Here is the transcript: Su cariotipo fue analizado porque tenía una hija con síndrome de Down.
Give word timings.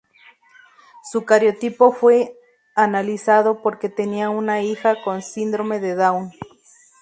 Su 1.11 1.25
cariotipo 1.25 1.91
fue 1.91 2.35
analizado 2.75 3.61
porque 3.61 3.87
tenía 3.87 4.31
una 4.31 4.63
hija 4.63 4.99
con 5.03 5.21
síndrome 5.21 5.79
de 5.79 5.93
Down. 5.93 6.31